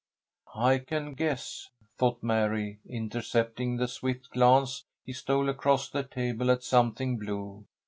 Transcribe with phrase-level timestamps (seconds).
[0.55, 1.69] "I can guess,"
[1.99, 7.65] thought Mary, intercepting the swift glance he stole across the table at something blue.